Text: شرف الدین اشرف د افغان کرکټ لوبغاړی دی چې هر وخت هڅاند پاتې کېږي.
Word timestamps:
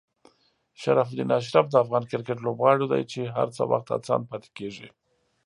شرف 0.81 1.07
الدین 1.11 1.31
اشرف 1.37 1.65
د 1.69 1.75
افغان 1.83 2.03
کرکټ 2.11 2.37
لوبغاړی 2.45 2.85
دی 2.91 3.03
چې 3.11 3.21
هر 3.35 3.47
وخت 3.71 3.87
هڅاند 3.95 4.23
پاتې 4.29 4.49
کېږي. 4.57 4.87